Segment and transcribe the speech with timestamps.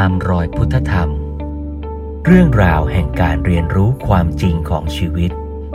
[0.00, 1.10] ตามรอยพุทธธรรม
[2.26, 5.30] เรื่องราวแห่งการเรียนรู้ความจริงของชีวิต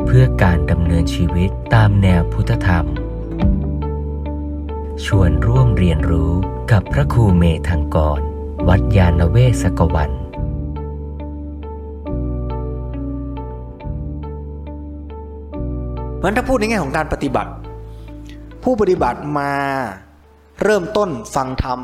[0.06, 2.86] เพื่อการดำเนินชีวิตตามแนวพุทธธรรม
[5.06, 6.32] ชวนร่วมเรียนรู้
[6.72, 8.20] กับพระครูเมธังกร
[8.68, 10.12] วัดยาณเวศกวัน
[16.18, 17.52] เพราะฉะนั้นถ้าพูดในแง่ของการปฏิบัติ
[18.64, 19.54] ผู้ปฏิบัติมา
[20.64, 21.82] เริ่มต้นฟังธรรม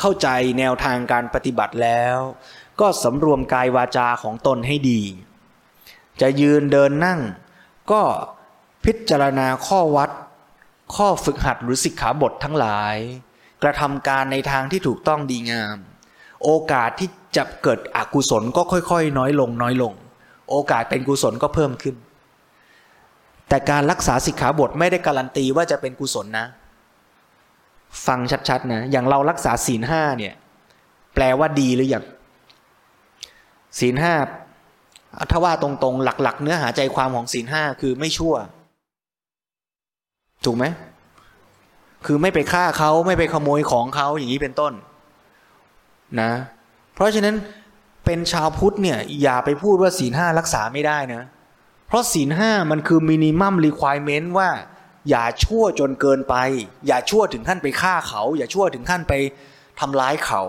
[0.00, 0.28] เข้าใจ
[0.58, 2.16] แนวทางการปฏิบัติแล้ว
[2.80, 5.00] ก็สำรวมกายวาจาของตนให้ดี
[6.20, 7.20] จะยืนเดินนั่ง
[7.90, 8.02] ก็
[8.84, 10.10] พิจารณาข้อวัด
[10.94, 12.96] ข้อฝึกหัดหรือสิกขาบททั้งหลาย
[13.62, 15.78] กระทำการในทางที่ถูกต้องดีงาม
[16.44, 19.92] โอกาสที่จะเกิดอกุศลก็ค่อยๆ น้อยลงน้อยลง
[20.50, 21.96] โอกาสเป็นกุศลก็เพิ่มขึ้น
[23.48, 26.46] แต่การรักษาสิกขาบทไม่ได้การันตีว่าจะเป็นกุศลนะ
[28.06, 30.34] ฟังชัดๆนะอย่างเรารักษาศีลห้าเนี่ย
[31.14, 32.04] แปลว่าดีหรืออยัง
[33.78, 34.14] ศีลห้า
[35.30, 38.34] ถ้าว่าตรงๆ หลัก ๆ เนื้อหาใจความของศีลห้าคือไม่ชั่ว
[40.44, 40.64] ถูกไหม
[42.06, 44.72] คือไม่ไปฆ่าเขาไม่ไปขโมยของเขาอย่างนี้เป็นต้น
[46.20, 46.32] นะ
[46.94, 47.34] เพราะฉะนั้น
[48.04, 51.22] เป็นชาวพุทธเนี่ย อย่าไปพูดว่าศีลห้ารักษาไม่ได้นะ
[51.86, 54.50] เพราะศีลห้ามันคือมินิมัมรีควอรเมนต์ว่า
[55.10, 56.34] อย่าชั่วจนเกินไป
[56.86, 59.12] อย่าชั่วถึงขั้นไปฆ่าเขา อย่าชั่วถึงขั้นไป
[59.80, 60.42] ทำร้ายเขา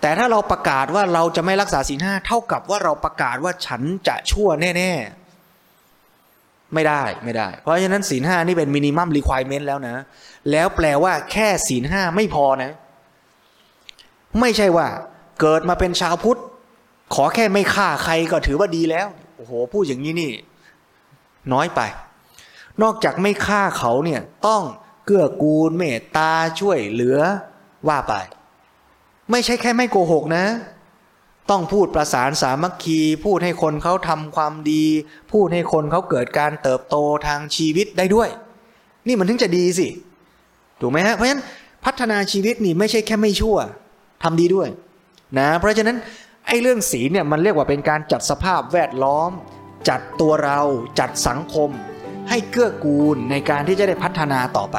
[0.00, 10.04] แต่ถ้าเราประกาศว่าเราจะไม่รักษาศีลห้าเท่ากับว่าเราประกาศว่าฉันจะชั่วแน่ๆ ไม่ได้ไม่ได้ เพราะฉะนั้นศีลห้านี่เป็นมินิมัมรีควอรเมนต์แล้วนะ
[10.50, 12.72] แล้วแปลว่าแค่ศีลห้าไม่พอนะ
[14.40, 14.86] ไม่ใช่ว่า
[15.40, 16.40] เกิดมาเป็นชาวพุทธ
[17.14, 19.06] ขอแค่ไม่ฆ่าใครก็ถือว่าดีแล้ว
[19.36, 20.32] โอ้โหพูดอย่างนี้นี่
[21.52, 21.80] น้อยไป
[22.82, 24.62] นอกจากไม่ฆ่าเขาเนี่ยต้อง
[25.04, 27.18] เกื้อกูลเมตตาช่วยเหลือ
[27.88, 28.12] ว่าไป
[29.30, 30.44] ไม่ใช่แค่ไม่โกหกนะ
[31.50, 34.84] ต้องพูดประสานสามัคคี พูดให้คนเขาทำความดี
[35.32, 36.96] พูดให้คนเขาเกิดการเติบโต
[37.26, 38.28] ทางชีวิตได้ด้วย
[39.06, 39.88] นี่มันถึงจะดีสิ
[40.80, 41.42] ถูกไหมฮะเพราะฉะนั้น
[41.84, 43.56] พัฒนาชีวิตนี่ไม่ใช่แค่ไม่ชั่ว
[44.22, 44.68] ทำดีด้วย
[45.38, 45.96] นะเพราะฉะนั้น
[46.46, 49.30] ไอ้เรื่องศีลเนี่ยมันเรียกว่าเป็นการจัดสภาพแวดล้อม
[49.88, 50.60] จัดตัวเรา
[50.98, 51.70] จัดสังคม
[52.28, 54.78] ให้เกื้อกูลในการที่จะได้พัฒนาต่อไป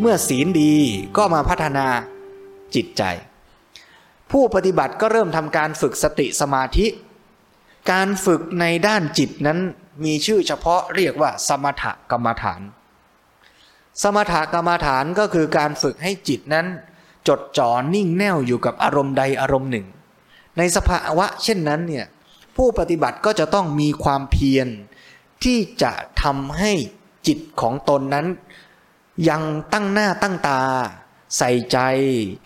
[0.00, 0.74] เมื่อศีลดี
[1.16, 1.86] ก็มาพัฒนา
[2.74, 3.02] จิตใจ
[4.30, 6.86] ผู้ปฏิบัติก็เริ่มทำการฝึกสติสมาธิ
[7.92, 9.58] การฝึกในด้านจิตนั้น
[10.04, 12.60] มีชื่อเฉพาะเรียกว่าสมถกรรมฐาน
[14.02, 16.66] สมถกรรมฐานก็คือการฝึกให้จิตนั้น
[17.28, 19.86] จดจ่อนิ่งแน่วอยู่กับอารมณ์ใดอารมณ์หนึ่ง
[20.58, 22.06] ในสภาวะเช่นนั้นเนี่ย
[22.56, 24.68] ผู้ปฏิบัติก็จะต้องมีความเพียร
[25.44, 26.72] ที่จะทำให้
[27.26, 28.26] จิตของตนนั้น
[29.28, 30.60] ยังตั้งหน้าตั้งตา
[31.38, 31.78] ใส่ใจ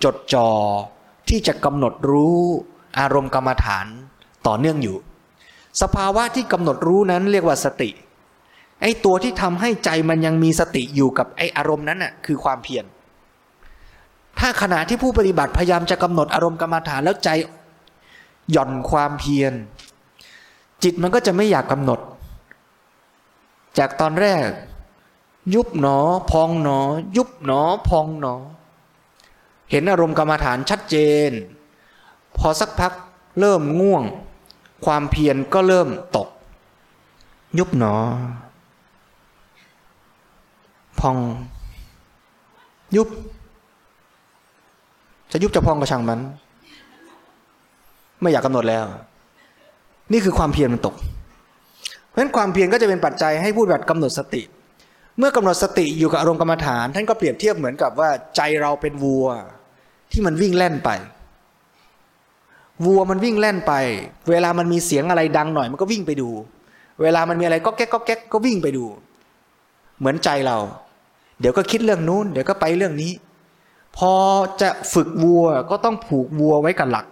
[0.05, 0.51] จดจ่อ
[1.29, 2.39] ที่จะกำหนดรู้
[2.99, 3.87] อารมณ์กรรมฐาน
[4.47, 4.97] ต่อเนื่องอยู่
[5.83, 7.91] สภาวะที่กำหนดรู้นั้นเรียกว่าสติ
[8.81, 12.85] ไอ้ตัวที่ทำให้ใจมันยังมีสติอยู่กับไอ้อารมณ์นั้นน่ะคือความเพียร
[14.39, 17.29] ถ้าขณะที่ผู้ปฏิบัติพยายามจะกำหนดอารมณ์กรรมฐานแล้วใจ
[18.51, 19.53] หย่อนความเพียร
[20.83, 22.01] จิตมันก็จะไม่อยากกำหนด
[23.79, 24.49] จากตอนแรก
[25.55, 25.99] ยุบหนอ
[26.31, 26.81] พองหนอ
[27.17, 28.35] ยุบหนอ พองหนอ
[29.71, 30.97] เห็นอารมณ์กรรมฐานชัดเจ
[31.29, 31.31] น
[32.39, 32.93] พอสักพัก
[33.41, 34.03] เริ่มง่วง
[34.85, 36.29] ความเพียรก็เริ่มตก
[37.59, 37.95] ยุบหนอ
[41.01, 41.17] พอง
[42.97, 43.09] ยุบ
[45.33, 46.21] จะยุบจะพองก็ช่างมัน
[48.21, 48.85] ไม่อยากกำหนดแล้ว
[50.13, 50.95] นี่คือความเพียรมันตก
[52.07, 54.43] เพราะฉะนั้นความเพียรก็จะเป็นปัจจัยให้พูดแบบกำหนดสติ
[55.19, 59.27] เมื่อกำหนดสติอยู่กับอารมณ์กรรมฐาน ท่านก็เปรียบเทียบเหมือนกับว่าใจเราเป็นวัว
[60.13, 60.91] ที่มันวิ่งแล่นไป
[62.85, 63.73] วัวมันวิ่งแล่นไป
[64.31, 66.31] เวลามันมีเสียงอะไรดังหน่อย มันก็วิ่งไปดู
[67.03, 68.85] เวลามันมีอะไรก็แก๊กก็แก๊กก็วิ่งไปดู
[69.99, 70.59] เหมือนใจเรา
[71.41, 73.13] เดี๋ยวก็คิดเรื่องนู้น เดี๋ยวก็ไปเรื่องนี้
[73.97, 74.13] พอ
[74.63, 77.07] จะฝึกวัวก็ต้องผูกวัวไว้กับหลัก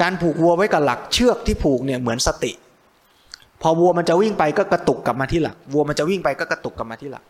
[0.00, 2.52] การผูกวัวไว้กับหลัก เชือกที่ผูกเนี่ยเหมือนสติ
[3.62, 7.24] พอวัวมันจะวิ่งไปก็กระตุกกลับมาที่หลัก วัวมันจะวิ่งไปก็กระตุกกลับมาที่หลัก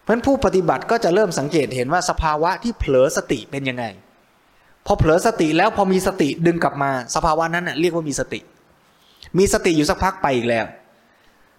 [0.00, 3.84] เพราะฉะนั้นผู้ปฏิบัติก็จะเริ่มสังเกตเห็นว่าสภาวะที่เผลอสติเป็นยังไง
[4.86, 8.40] พอเผลอสติแล้วพอมีสติดึงกลับมา สภาวะนั้นเน่ยเรียกว่ามีสติ
[9.38, 10.64] มีสติอยู่สักพักไปอีกแล้ว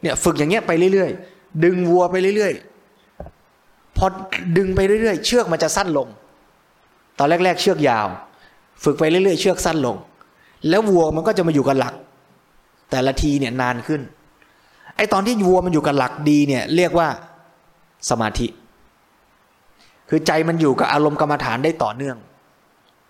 [0.01, 2.70] เนี่ยฝึกอย่างเงี้ยไปเรื่อยๆ ดึงวัวไปเรื่อยๆ
[4.03, 4.09] พอ
[4.57, 6.07] ดึงไปเรื่อยๆ เชือกมันจะสั้นลง
[7.19, 8.07] ตอนแรก ๆ เชือกยาว
[8.83, 9.95] ฝึกไปเรื่อยๆ เชือกสั้นลง
[10.69, 11.93] แล้ววัวมันก็จะมาอยู่กับหลัก
[12.91, 14.01] แต่ละทีเนี่ยนานขึ้น
[14.95, 17.07] ไอตอนที่วัวมันอยู่กับหลักดีเนี่ยเรียกว่า
[18.09, 18.47] สมาธิ
[20.09, 22.17] คือใจมันอยู่กับอารมณ์กรรมฐานได้ต่อเนื่อง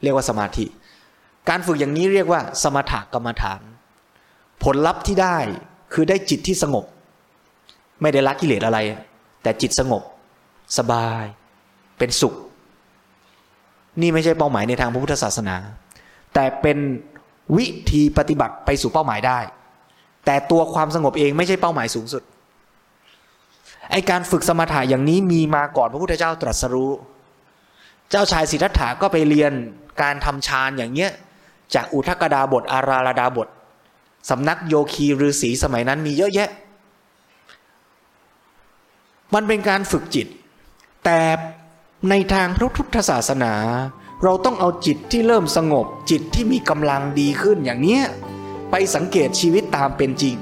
[0.03, 0.65] เรียกว่าสมาธิ
[1.49, 3.61] การฝึกอย่างนี้เรียกว่า สมถกรรมฐาน
[4.63, 5.37] ผลลัพธ์ที่ได้
[5.93, 6.85] คือได้จิตที่สงบ
[8.01, 8.79] ไม่ได้ละกิเลสอะไร
[9.43, 10.03] แต่จิตสงบ
[10.77, 11.23] สบาย
[11.97, 12.35] เป็นสุข
[14.01, 15.55] นี่ไม่ใช่เป้าหมายในทางพระพุทธศาสนา
[16.33, 16.77] แต่เป็น
[17.57, 19.39] วิธีปฏิบัติไปสู่เป้าหมายได้
[20.25, 22.23] แต่ตัวความสงบเองไม่ใช่เป้าหมายสูงสุด
[23.91, 26.91] ไอการฝึกสมถะอย่างนี้มีมาก่อนพระพุทธเจ้าตรัสรู้
[28.09, 29.53] เจ้าชายสิทธัตถะก็ไปเรียน
[30.01, 31.11] การทำฌานอย่างเนี้ย
[31.75, 33.47] จากอุทกดาบทอาราลดาบท
[34.29, 36.49] สำนักโยคีฤาษีสมัยนั้นมีเยอะแยะ
[39.33, 40.27] มันเป็นการฝึกจิต
[41.05, 41.21] แต่
[42.09, 43.53] ในทางพระพุทธศาสนา
[44.23, 48.03] เราต้องเอาจิตที่เริ่มสงบจิตที่มีกำลังดีขึ้นอย่างเนี้ย
[48.71, 50.37] ไปสังเกตชีวิตตามเป็นจริง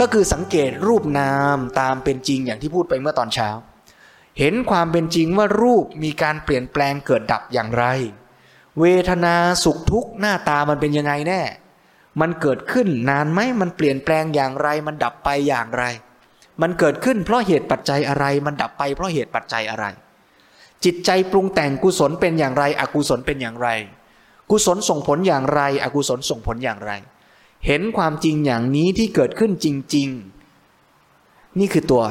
[0.00, 3.48] ก็คือสังเกตรูปนามตามเป็นจริงอย่างที่พูดไปเมื่อตอนเช้า
[4.38, 7.84] เห็นความเป็นจริงว่ารูปมีการเปลี่ยนแปลงเกิดดับอย่างไร
[8.80, 9.34] เวทนา
[9.64, 11.40] สุขทุกข์หน้าตามันเป็นยังไงแน่
[12.20, 15.84] มันเกิดขึ้นนานไหมมันเปลี่ยนแปลงอย่างไร มันดับไปอย่างไร
[16.62, 19.84] มันเกิดขึ้นเพราะเหตุปัจจัยอะไร มันดับไปเพราะเหตุปัจจัยอะไร
[20.84, 23.68] จิตใจปรุงแต่งกุศลเป็นอย่างไร อกุศลเป็นอย่างไร
[24.50, 26.92] กุศลส่งผลอย่างไร อกุศลส่งผลอย่างไร
[27.66, 30.08] เห็นความจริงอย่างนี้ที่เกิดขึ้นจริง
[30.84, 32.04] ๆ นี่คือตัว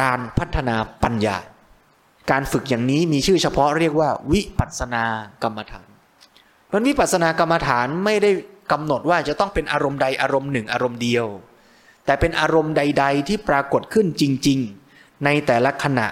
[0.00, 1.36] การพัฒนาปัญญา
[2.30, 5.04] การฝึกอย่างนี้มีชื่อเฉพาะเรียกว่า วิปัสสนา
[5.42, 5.88] กรรมฐาน
[6.66, 8.30] เพราะวิปัสสนากรรมฐานไม่ได้
[8.72, 11.26] กำหนดว่าจะต้องเป็นอารมณ์ใดอารมณ์หนึ่งอารมณ์เดียว
[12.04, 14.58] แต่เป็นอารมณ์ใด ๆ ที่ปรากฏขึ้นจริง
[14.90, 16.08] ๆ ในแต่ละขณะ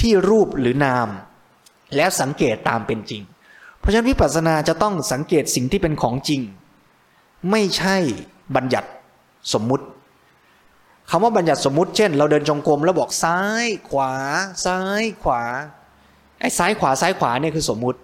[0.00, 1.08] ที่รูปหรือนาม
[1.96, 3.22] แล้วสังเกตตามเป็นจริง
[3.78, 6.40] เพราะฉะนั้นวิปัสสนาจะต้องสังเกตสิ่งที่เป็นของจริง
[7.50, 7.96] ไม่ใช่
[8.56, 8.88] บัญญัติ
[9.52, 9.84] สมมุติ
[11.10, 14.12] คำว่าบัญญัติสมมุติเช่น เราเดินจงกรมแล้วบอกซ้ายขวา
[14.66, 15.42] ซ้ายขวา
[16.40, 17.98] ไอ้ซ้ายขวาซ้ายขวาเนี่ยคือสมมุติ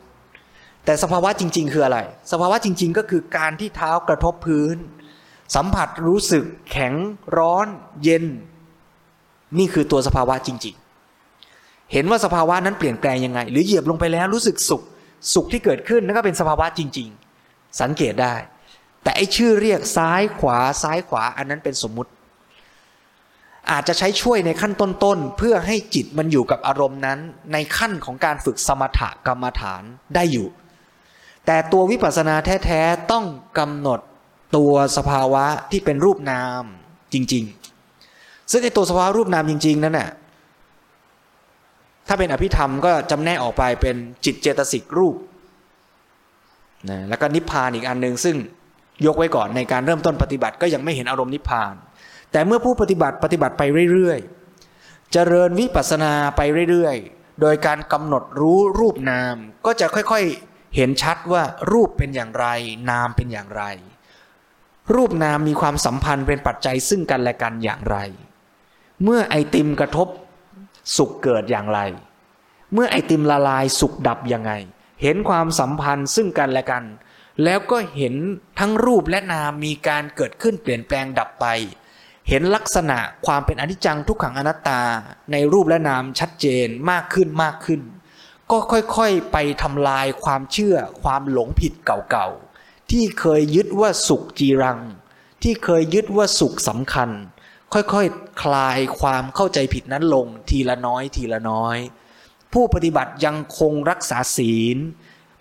[0.85, 1.99] แต่สภาวะจริง ๆ คืออะไร
[2.33, 4.77] สภาวะจริง ๆ ก็คือการที่เท้ากระทบพื้น
[5.57, 6.95] สัมผัสรู้สึกแข็ง
[7.37, 7.67] ร้อน
[8.03, 8.25] เย็น
[9.59, 10.75] นี่คือตัวสภาวะจริง
[11.33, 14.83] ๆ เห็นว่าสภาวะนั้นเปลี่ยนแปลงยังไง หรือเหยียบลงไปแล้วรู้สึกสุข
[15.35, 17.09] สุขที่เกิดขึ้นนั่นก็เป็นสภาวะจริง
[17.45, 18.35] ๆ สังเกตได้
[19.03, 22.11] แต่ไอ้ชื่อเรียกซ้ายขวาซ้ายขวาอันนั้นเป็นสมมุติ
[23.71, 27.19] อาจจะใช้ช่วยในขั้นต้นๆ เพื่อให้จิตมันอยู่กับอารมณ์นั้น
[27.53, 29.83] ในขั้นของการฝึกสมถกรรมฐาน
[30.15, 30.49] ได้อยู่
[31.47, 32.35] แต่ตัววิปัสสนา
[32.65, 33.25] แท้ๆ ต้อง
[33.59, 34.01] กำหนด
[34.57, 36.65] ตัวสภาวะที่เป็นรูปนาม
[37.13, 37.45] จริง
[37.99, 40.11] ๆ ซึ่งไอตัวสภาวะรูปนามจริง ๆ นั้นน่ะ
[42.07, 45.17] ถ้าเป็นอภิธรรมก็จำแนกออกไปเป็นจิตเจตสิกรูป
[46.91, 48.37] นะแล้วก็นิพพานอีกอันหนึ่งซึ่ง
[49.07, 51.75] ยกไว้ก่อนในการเริ่มต้นปฏิบัติก็ยังไม่เห็นอารมณ์นิพพาน
[52.33, 53.63] แต่เมื่อผู้ปฏิบัติปฏิบัติไป
[53.93, 56.41] เรื่อยๆ เจริญวิปัสสนาไป
[56.71, 59.37] เรื่อยๆ โดยการกำหนดรู้รูปนาม
[59.67, 61.43] ก็จะค่อยๆ เห็นชัดว่า
[61.73, 62.47] รูปเป็นอย่างไร
[62.91, 63.65] นามเป็นอย่างไร
[64.95, 67.97] รูปนามมีความสัมพันธ์เป็นปัจจัยซึ่งกันและกันอย่างไร
[69.05, 70.09] เมื่อไอติมกระทบ
[70.97, 71.81] สุขเกิดอย่างไร
[72.73, 74.53] เมื่อไอติมละลายสุขดับยังไง
[75.03, 76.85] เห็นความสัมพันธ์ซึ่งกันและกัน
[77.45, 78.15] แล้วก็เห็น
[78.59, 81.47] ทั้งรูปและนามมีการเกิดขึ้นเปลี่ยนแปลงดับไป
[82.33, 84.83] เห็นลักษณะความเป็นอนิจจังทุกขังอนัตตา
[85.33, 87.81] ในรูปและนามชัดเจนมากขึ้นมากขึ้น
[88.51, 94.79] ก็ค่อยๆไปทำลายความเชื่อความหลงผิดเก่าๆ ที่เคยยึดว่าสุขจีรัง
[95.43, 97.11] ที่เคยยึดว่าสุขสำคัญ
[97.73, 97.95] ค่อยๆค
[98.43, 101.77] คลายความเข้าใจผิดนั้นลงทีละน้อยทีละน้อย
[102.53, 104.77] ผู้ปฏิบัติยังคงรักษาศีล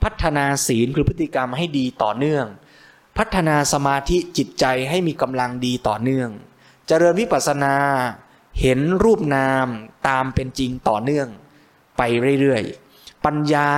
[0.04, 2.46] พัฒนาศีลคือพฤติกรรมให้ดีต่อเนื่อง
[3.18, 6.30] พัฒนาสมาธิจิตใจให้มีกำลังดีต่อเนื่อง
[6.92, 7.76] เจริญวิปัสสนา
[8.62, 9.68] เห็นรูปนาม
[10.08, 11.28] ตามเป็นจริงต่อเนื่อง
[11.98, 12.02] ไป
[12.42, 13.72] เรื่อยๆ ปัญญา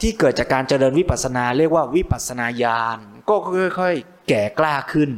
[0.00, 2.98] ที่เกิดจากการเจริญวิปัสสนา เรียกว่าวิปัสสนาญาณ
[3.28, 3.36] ก็
[3.78, 5.10] ค่อยๆ แก่กล้าขึ้น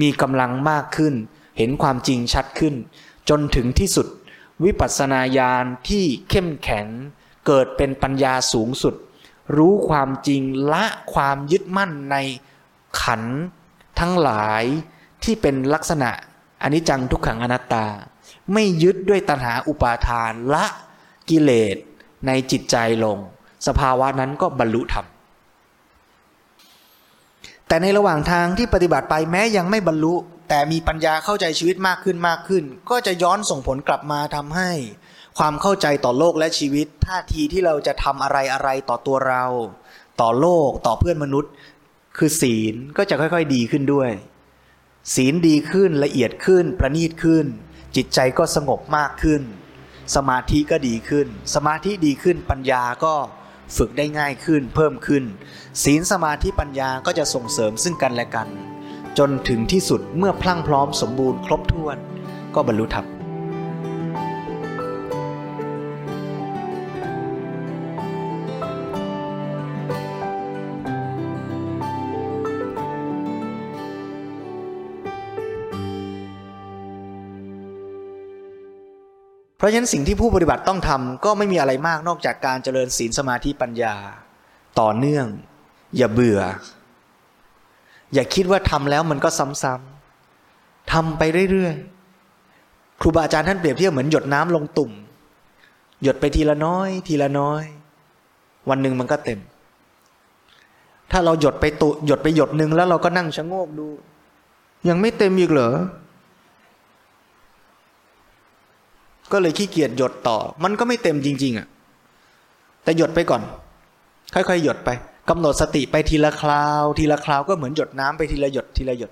[0.00, 1.14] มีกำลังมากขึ้น
[1.58, 2.74] เห็นความจริงชัดขึ้น
[3.28, 4.06] จนถึงที่สุด
[4.64, 6.86] วิปัสสนาญาณที่เข้มแข็ง
[7.46, 8.94] เกิดเป็นปัญญาสูงสุด
[9.56, 10.42] รู้ความจริง
[10.72, 12.16] ละความยึดมั่นใน
[13.02, 13.22] ขัน
[14.00, 14.64] ทั้งหลาย
[15.24, 16.10] ที่เป็นลักษณะ
[16.62, 17.86] อันนี้จังทุกขังอนัตตา
[18.52, 20.64] ไม่ยึดด้วยตัณหาอุปาทานละ
[21.30, 21.76] กิเลส
[22.26, 23.18] ในจิตใจลง
[23.66, 25.06] สภาวะนั้นก็บรรลุธรรม
[27.68, 30.14] แต่ในระหว่างทางที่ปฏิบัติไปแม้ยังไม่บรรลุ
[30.48, 34.70] แต่มีปัญญาเข้าใจชีวิตมากขึ้นมากขึ้น ก็จะย้อนส่งผลกลับมาทำให้
[35.38, 39.44] ความเข้าใจต่อโลกและชีวิต ท่าทีที่เราจะทำอะไรอะไรต่อตัวเรา
[40.20, 41.52] ต่อโลกต่อเพื่อนมนุษย์
[42.18, 44.10] คือศีลก็จะค่อยๆดีขึ้นด้วย
[45.14, 47.46] ศีลดีขึ้นละเอียดขึ้นประณีตขึ้น
[47.96, 49.42] จิตใจก็สงบมากขึ้น
[50.16, 53.14] สมาธิก็ดีขึ้น สมาธิดีขึ้นปัญญาก็
[53.76, 55.24] ฝึกได้ง่ายขึ้นเพิ่มขึ้น
[55.84, 58.48] ศีลสมาธิปัญญาก็จะส่งเสริมซึ่งกันและกัน
[59.18, 61.96] จนถึงที่สุดเมื่อพลั่งพร้อมสมบูรณ์ครบถ้วน
[62.54, 63.19] ก็บรรลุธรรม
[79.60, 83.94] เพราะฉะนั้นสิ่งที่ผู้ปฏิบัติต้องทำก็ไม่มีอะไรมากนอกจากการเจริญศีลสมาธิปัญญา
[84.80, 85.26] ต่อเนื่อง
[85.96, 86.40] อย่าเบื่อ
[88.14, 94.90] อย่าคิดว่าทำแล้วมันก็ซ้ำๆทำไปเรื่อยๆครูบาอาจารย์ท่านเปรียบเทียบเหมือนหยดน้ำลงตุ่ม
[96.02, 97.62] หยดไปทีละน้อย ทีละน้อย
[98.68, 99.40] วันหนึ่งมันก็เต็ม
[101.10, 103.88] ถ้าเราหยดไปตุหยดไปหยดหนึ่งแล้วเราก็นั่งชะโงกดู
[104.88, 105.72] ยังไม่เต็มอีกเหรอ
[109.32, 111.66] ก็เลยขี้เกียจหยดต่อ มันก็ไม่เต็มจริง ๆอะ่ะ
[112.84, 113.42] แต่หยดไปก่อน
[114.34, 114.90] ค่อยๆหยดไป
[115.30, 119.10] กำหนดสติไปทีละคราว ทีละคราวก็เหมือนหยดน้ำไปทีละหยดทีละหยด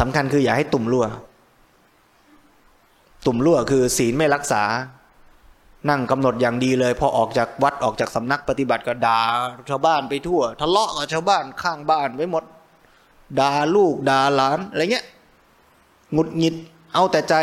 [0.00, 1.06] สำคัญคืออย่าให้ตุ่มรั่ว
[3.26, 4.62] ตุ่มรั่วคือศีลไม่รักษา
[5.90, 9.20] นั่งกำหนดอย่างดีเลย พอออกจากวัดออกจากสำนักปฏิบัติก็ด่า
[9.68, 12.44] ชาวบ้านไปทั่ว ทะเลาะกับชาวบ้านข้างบ้านไว้หมด
[13.40, 15.06] ด่าลูกด่าหลานอะไรเงี้ย
[16.12, 16.54] หงุดหงิด
[16.94, 17.34] เอาแต่ใจ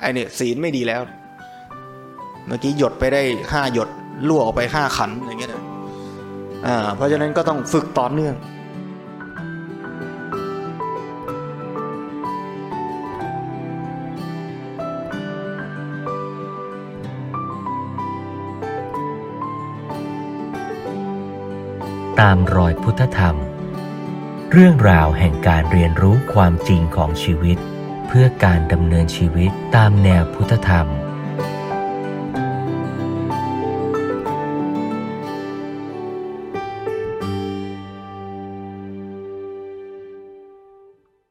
[0.00, 1.02] ไอ้เนี่ยศีลไม่ดีแล้ว
[2.46, 3.88] เมื่อกี้หยดไปได้ห้าหยด
[4.28, 5.62] รั่วออกไปห้าขันอย่างเงี้ยนะ
[6.66, 8.36] อ่าเพราะฉะนั้นก็ต้องฝึกต่อเนื่อง
[22.20, 23.36] ตามรอยพุทธธรรม
[24.52, 27.58] เรื่องราวแห่งการเรียนรู้ความจริงของชีวิต
[28.08, 30.86] เพื่อการดำเนินชีวิตตามแนวพุทธธรรม